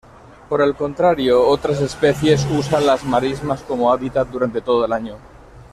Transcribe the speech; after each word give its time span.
Por 0.49 0.63
el 0.63 0.73
contrario, 0.73 1.47
otras 1.47 1.79
especies 1.79 2.47
usan 2.51 2.87
las 2.87 3.03
marismas 3.03 3.61
como 3.61 3.91
hábitat 3.93 4.27
durante 4.29 4.59
todo 4.59 4.83
el 4.83 4.93
año. 4.93 5.17